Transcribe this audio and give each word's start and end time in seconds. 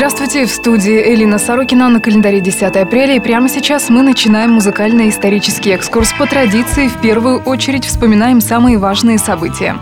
Здравствуйте, 0.00 0.46
в 0.46 0.50
студии 0.50 1.12
Элина 1.12 1.36
Сорокина 1.36 1.90
на 1.90 2.00
календаре 2.00 2.40
10 2.40 2.62
апреля. 2.74 3.16
И 3.16 3.20
прямо 3.20 3.50
сейчас 3.50 3.90
мы 3.90 4.00
начинаем 4.00 4.52
музыкально-исторический 4.52 5.72
экскурс. 5.72 6.14
По 6.18 6.24
традиции, 6.24 6.88
в 6.88 7.02
первую 7.02 7.42
очередь 7.42 7.84
вспоминаем 7.84 8.40
самые 8.40 8.78
важные 8.78 9.18
события. 9.18 9.76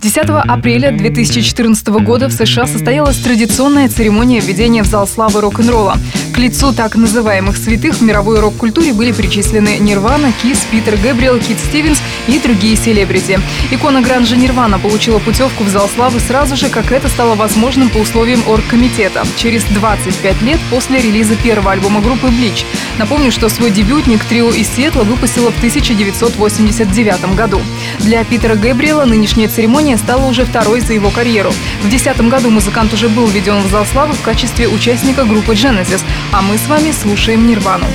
10 0.00 0.30
апреля 0.48 0.92
2014 0.92 1.88
года 1.88 2.28
в 2.28 2.32
США 2.32 2.66
состоялась 2.66 3.18
традиционная 3.18 3.90
церемония 3.90 4.40
введения 4.40 4.82
в 4.82 4.86
зал 4.86 5.06
славы 5.06 5.42
рок-н-ролла. 5.42 5.98
К 6.38 6.40
лицу 6.40 6.72
так 6.72 6.94
называемых 6.94 7.56
святых 7.56 7.96
в 7.96 8.00
мировой 8.00 8.38
рок-культуре 8.38 8.92
были 8.92 9.10
причислены 9.10 9.78
Нирвана, 9.80 10.30
Кис, 10.40 10.64
Питер 10.70 10.96
Гэбриэл, 10.96 11.40
Кит 11.40 11.58
Стивенс 11.58 12.00
и 12.28 12.38
другие 12.38 12.76
селебрити. 12.76 13.40
Икона 13.72 14.02
гранжа 14.02 14.36
Нирвана 14.36 14.78
получила 14.78 15.18
путевку 15.18 15.64
в 15.64 15.68
зал 15.68 15.88
славы 15.92 16.20
сразу 16.20 16.54
же, 16.54 16.68
как 16.68 16.92
это 16.92 17.08
стало 17.08 17.34
возможным 17.34 17.88
по 17.88 17.96
условиям 17.96 18.40
оргкомитета, 18.46 19.26
через 19.36 19.64
25 19.64 20.42
лет 20.42 20.60
после 20.70 21.00
релиза 21.00 21.34
первого 21.34 21.72
альбома 21.72 22.00
группы 22.00 22.28
Bleach. 22.28 22.64
Напомню, 22.98 23.32
что 23.32 23.48
свой 23.48 23.72
дебютник 23.72 24.24
трио 24.24 24.50
из 24.50 24.68
Сиэтла 24.68 25.02
выпустила 25.02 25.50
в 25.50 25.56
1989 25.56 27.34
году. 27.34 27.60
Для 27.98 28.22
Питера 28.22 28.54
Гэбриэла 28.54 29.06
нынешняя 29.06 29.48
церемония 29.48 29.96
стала 29.96 30.24
уже 30.28 30.44
второй 30.44 30.82
за 30.82 30.92
его 30.92 31.10
карьеру. 31.10 31.50
В 31.80 31.88
2010 31.88 32.28
году 32.28 32.50
музыкант 32.50 32.92
уже 32.92 33.08
был 33.08 33.26
введен 33.26 33.60
в 33.62 33.70
зал 33.72 33.84
славы 33.86 34.12
в 34.12 34.22
качестве 34.22 34.68
участника 34.68 35.24
группы 35.24 35.54
Genesis, 35.54 36.04
а 36.32 36.42
мы 36.42 36.56
с 36.58 36.66
вами 36.66 36.92
слушаем 36.92 37.46
Нирвану. 37.46 37.86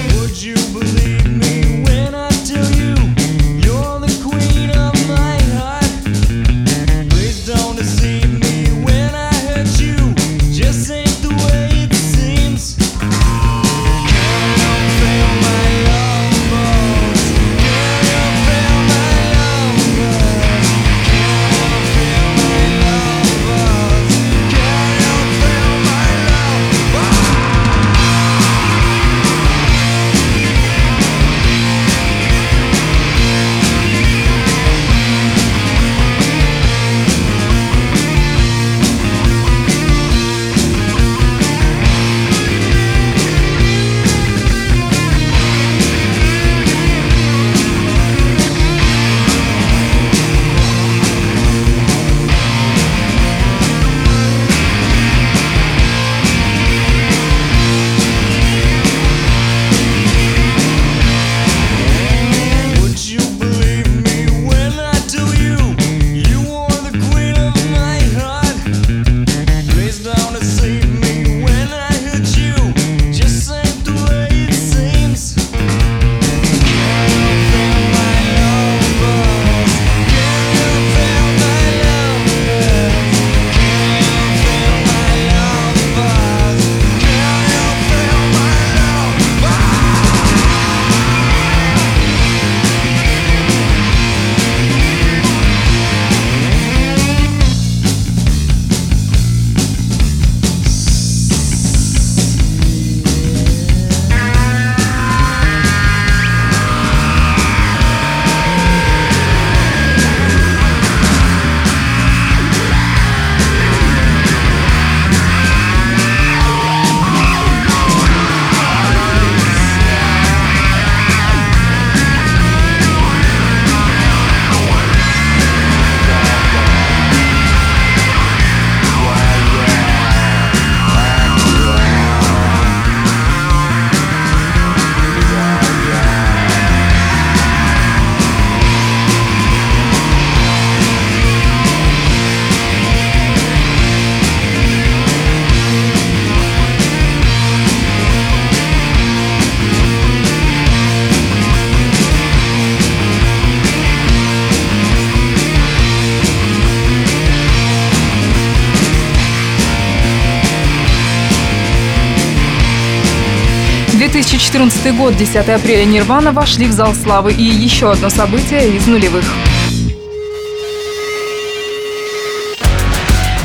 2014 164.53 164.97
год, 164.97 165.17
10 165.17 165.49
апреля, 165.49 165.83
Нирвана 165.83 166.31
вошли 166.31 166.67
в 166.67 166.71
зал 166.71 166.93
славы. 166.93 167.33
И 167.33 167.43
еще 167.43 167.91
одно 167.91 168.09
событие 168.09 168.75
из 168.75 168.85
нулевых. 168.85 169.25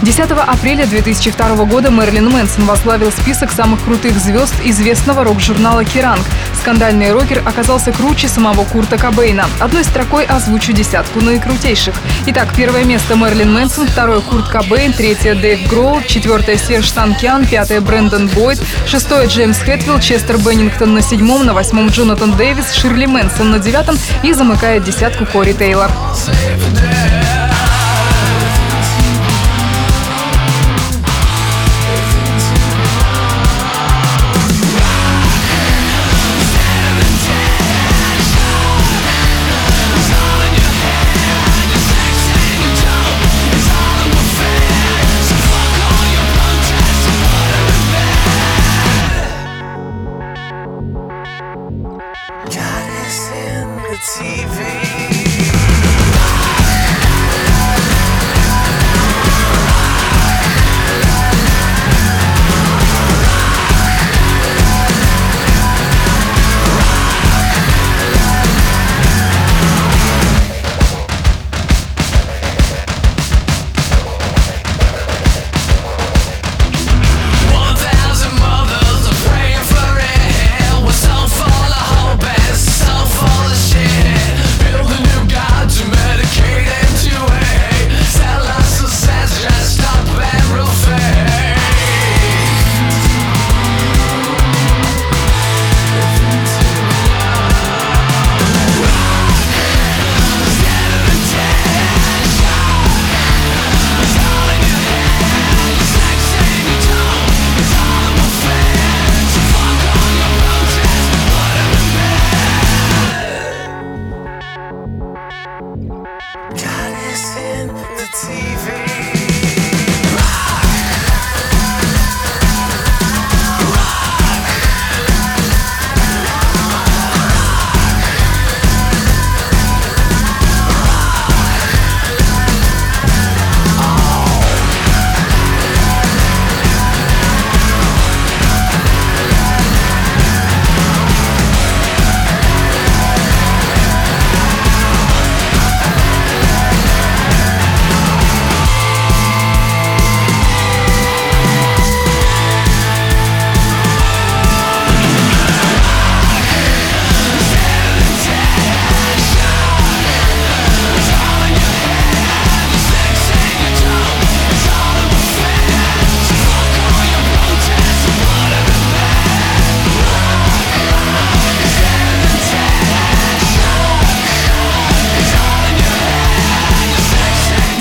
10 0.09 0.31
апреля 0.31 0.87
2002 0.87 1.67
года 1.67 1.91
Мэрилин 1.91 2.31
Мэнсон 2.31 2.65
возглавил 2.65 3.13
список 3.13 3.51
самых 3.51 3.85
крутых 3.85 4.19
звезд 4.19 4.55
известного 4.65 5.23
рок-журнала 5.23 5.85
«Kerrang». 5.85 6.23
Скандальный 6.59 7.13
рокер 7.13 7.43
оказался 7.45 7.93
круче 7.93 8.27
самого 8.27 8.65
Курта 8.65 8.97
Кобейна. 8.97 9.45
Одной 9.61 9.85
строкой 9.85 10.25
озвучу 10.25 10.73
десятку 10.73 11.21
наикрутейших. 11.21 11.95
Итак, 12.25 12.49
первое 12.57 12.85
место 12.85 13.17
Мэрилин 13.17 13.53
Мэнсон, 13.53 13.87
второе 13.87 14.21
Курт 14.21 14.49
Кобейн, 14.49 14.95
третье 14.95 15.35
Дэйв 15.35 15.69
Гроул, 15.69 16.01
четвертое 16.01 16.57
Серж 16.57 16.91
Танкиан, 16.93 17.45
пятое 17.45 17.83
Брэндон 17.83 18.29
Бойд, 18.29 18.63
шестое 18.87 19.27
Джеймс 19.27 19.59
Хэтфилд, 19.59 20.01
Честер 20.03 20.39
Беннингтон 20.39 20.95
на 20.95 21.03
седьмом, 21.03 21.45
на 21.45 21.53
восьмом 21.53 21.89
Джонатан 21.89 22.35
Дэвис, 22.35 22.73
Ширли 22.73 23.05
Мэнсон 23.05 23.51
на 23.51 23.59
девятом 23.59 23.99
и 24.23 24.33
замыкает 24.33 24.85
десятку 24.85 25.27
Кори 25.27 25.53
Тейлор. 25.53 25.91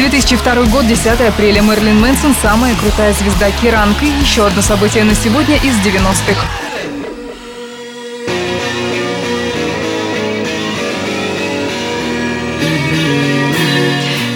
2002 0.09 0.65
год, 0.71 0.87
10 0.87 1.19
апреля. 1.19 1.61
Мерлин 1.61 1.99
Мэнсон– 1.99 2.33
самая 2.41 2.73
крутая 2.75 3.13
звезда 3.13 3.51
Керанг. 3.51 4.01
И 4.01 4.05
еще 4.05 4.47
одно 4.47 4.61
событие 4.61 5.03
на 5.03 5.13
сегодня 5.13 5.57
из 5.57 5.75
90-х. 5.85 6.47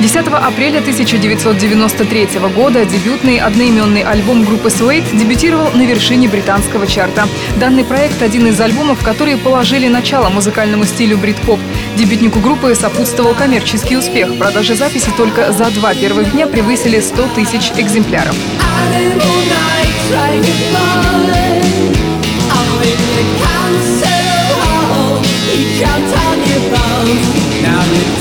10 0.02 0.18
апреля 0.28 0.80
1993 0.80 2.28
года 2.54 2.84
дебютный 2.84 3.38
одноименный 3.38 4.02
альбом 4.02 4.44
группы 4.44 4.68
Suede 4.68 5.18
дебютировал 5.18 5.72
на 5.72 5.84
вершине 5.84 6.28
британского 6.28 6.86
чарта. 6.86 7.30
Данный 7.58 7.86
проект– 7.86 8.22
один 8.24 8.48
из 8.48 8.60
альбомов, 8.60 9.02
которые 9.04 9.38
положили 9.38 9.88
начало 9.88 10.30
музыкальному 10.30 10.84
стилю 10.84 11.18
брит-поп. 11.18 11.60
Дебютнику 11.98 12.40
группы 12.40 12.74
сопутствовал 12.76 13.36
коммерческий 13.36 13.98
успех. 13.98 14.38
Продажи 14.38 14.76
записи 14.76 15.12
только 15.18 15.52
за 15.52 15.70
два 15.72 15.94
первых 15.94 16.32
дня 16.32 16.48
превысили 16.48 17.00
100 17.00 17.28
тысяч 17.36 17.72
экземпляров. 17.78 18.36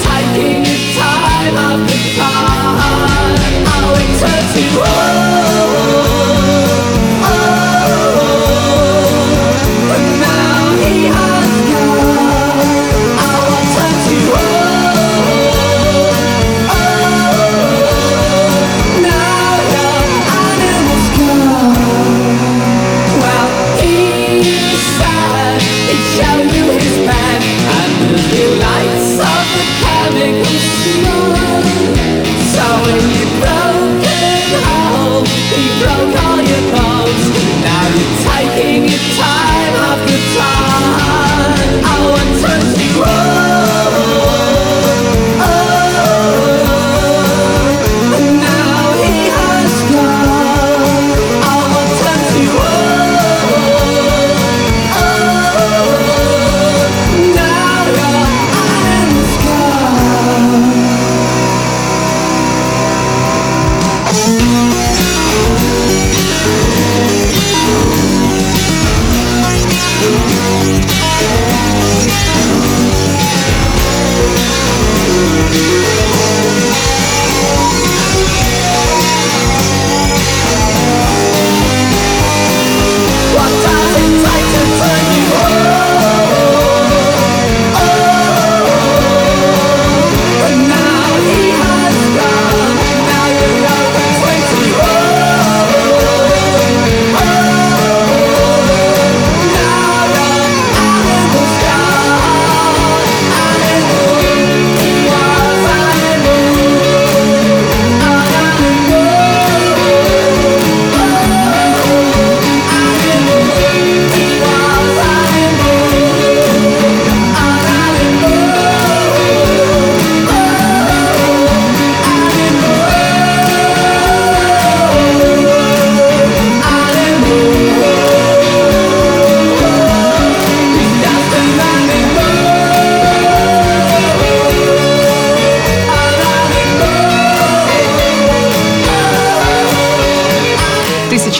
Taking 0.03 0.65
your 0.65 0.81
time 0.97 1.57
after 1.57 1.99
time. 2.17 3.65
I 3.67 3.79
will 3.93 4.13
turn 4.21 4.45
to 4.55 5.30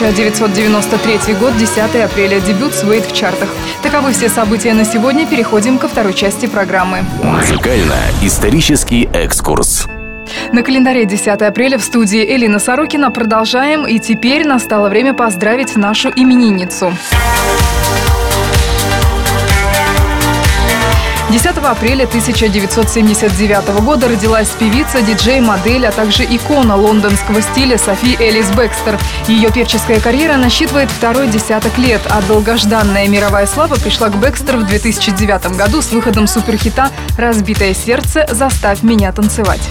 1993 0.01 1.35
год, 1.35 1.55
10 1.57 1.95
апреля, 2.03 2.39
дебют 2.39 2.73
Суэйт 2.73 3.05
в 3.05 3.13
чартах. 3.13 3.49
Таковы 3.83 4.13
все 4.13 4.29
события 4.29 4.73
на 4.73 4.83
сегодня. 4.83 5.27
Переходим 5.27 5.77
ко 5.77 5.87
второй 5.87 6.15
части 6.15 6.47
программы. 6.47 7.05
Музыкально-исторический 7.21 9.07
экскурс. 9.13 9.87
На 10.51 10.63
календаре 10.63 11.05
10 11.05 11.27
апреля 11.43 11.77
в 11.77 11.83
студии 11.83 12.25
Элина 12.35 12.57
Сорокина 12.57 13.11
продолжаем. 13.11 13.85
И 13.85 13.99
теперь 13.99 14.47
настало 14.47 14.89
время 14.89 15.13
поздравить 15.13 15.75
нашу 15.75 16.09
именинницу. 16.09 16.91
10 21.31 21.45
апреля 21.63 22.03
1979 22.03 23.83
года 23.85 24.09
родилась 24.09 24.49
певица, 24.49 25.01
диджей, 25.01 25.39
модель, 25.39 25.87
а 25.87 25.91
также 25.91 26.25
икона 26.25 26.75
лондонского 26.75 27.41
стиля 27.41 27.77
Софи 27.77 28.17
Элис 28.19 28.49
Бекстер. 28.51 28.99
Ее 29.29 29.49
певческая 29.49 30.01
карьера 30.01 30.35
насчитывает 30.35 30.91
второй 30.91 31.29
десяток 31.29 31.77
лет, 31.77 32.01
а 32.09 32.21
долгожданная 32.23 33.07
мировая 33.07 33.47
слава 33.47 33.75
пришла 33.75 34.09
к 34.09 34.17
Бекстер 34.17 34.57
в 34.57 34.67
2009 34.67 35.55
году 35.55 35.81
с 35.81 35.93
выходом 35.93 36.27
суперхита 36.27 36.89
«Разбитое 37.17 37.73
сердце. 37.73 38.27
Заставь 38.29 38.83
меня 38.83 39.13
танцевать». 39.13 39.61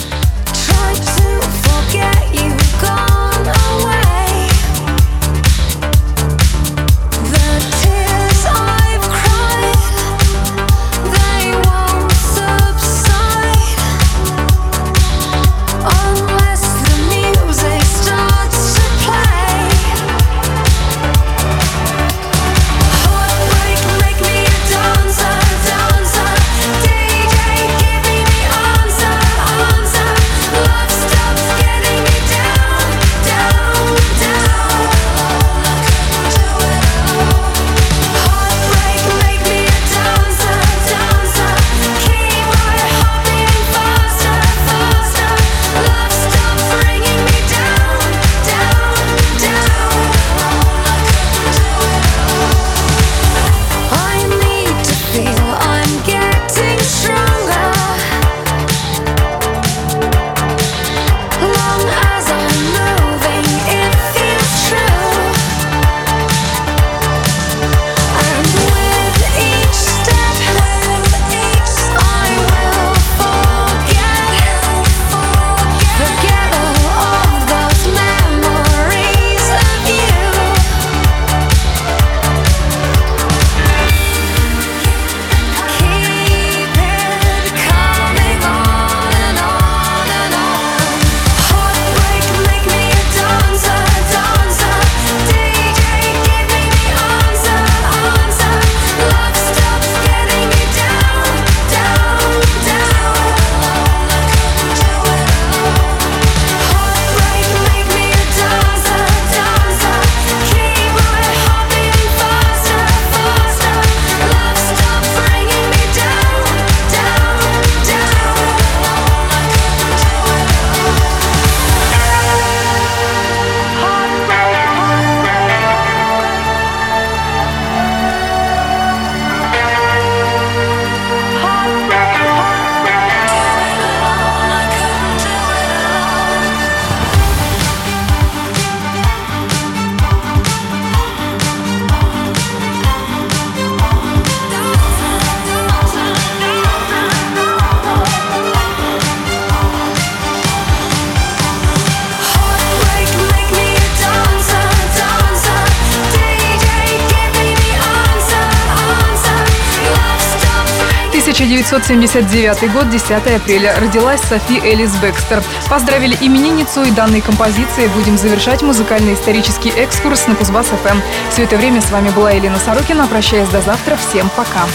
1979 161.40 162.70
год, 162.70 162.90
10 162.90 163.10
апреля. 163.34 163.74
Родилась 163.80 164.20
Софи 164.20 164.58
Элис 164.58 164.94
Бекстер. 164.96 165.42
Поздравили 165.70 166.14
именинницу 166.20 166.82
и 166.82 166.90
данной 166.90 167.22
композицией 167.22 167.88
будем 167.88 168.18
завершать 168.18 168.60
музыкально-исторический 168.60 169.70
экскурс 169.70 170.26
на 170.26 170.34
Кузбасс-ФМ. 170.34 171.00
Все 171.30 171.44
это 171.44 171.56
время 171.56 171.80
с 171.80 171.90
вами 171.90 172.10
была 172.10 172.32
Елена 172.32 172.58
Сорокина. 172.58 173.06
Прощаясь 173.06 173.48
до 173.48 173.62
завтра. 173.62 173.96
Всем 173.96 174.28
пока. 174.36 174.66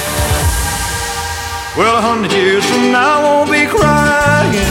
Well, 1.78 1.98
a 1.98 2.02
hundred 2.02 2.32
years 2.32 2.66
from 2.66 2.92
now, 2.92 3.20
I 3.20 3.46
won't 3.46 3.52
be 3.52 3.68
crying. 3.68 4.66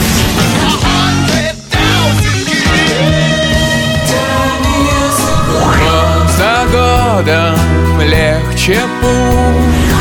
Год 5.79 6.31
за 6.33 6.67
годом 6.73 8.01
легче 8.01 8.81
путь 9.01 9.94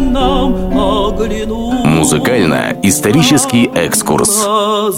нам 0.00 0.54
оглянуть 0.78 1.84
Музыкально-исторический 1.84 3.66
экскурс. 3.74 4.44
глаза. 4.44 4.90